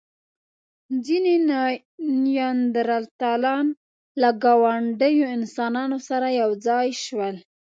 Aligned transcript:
ځینې 1.05 1.33
نیاندرتالان 2.23 3.65
له 4.21 4.29
ګاونډيو 4.43 5.25
انسانانو 5.37 5.97
سره 6.09 6.27
یو 6.41 6.49
ځای 6.67 6.87
شول. 7.03 7.35